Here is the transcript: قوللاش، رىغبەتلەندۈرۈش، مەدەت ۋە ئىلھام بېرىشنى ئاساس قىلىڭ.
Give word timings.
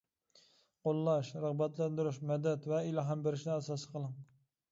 قوللاش، 0.87 1.27
رىغبەتلەندۈرۈش، 1.43 2.17
مەدەت 2.31 2.65
ۋە 2.73 2.81
ئىلھام 2.87 3.21
بېرىشنى 3.27 3.53
ئاساس 3.57 3.87
قىلىڭ. 3.93 4.17